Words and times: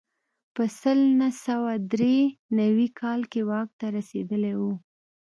په 0.55 0.63
سل 0.81 0.99
نه 1.19 1.29
سوه 1.45 1.73
درې 1.93 2.17
نوي 2.59 2.87
کال 2.99 3.21
کې 3.31 3.41
واک 3.49 3.69
ته 3.79 3.85
رسېدلی 3.97 4.53
و. 4.59 4.61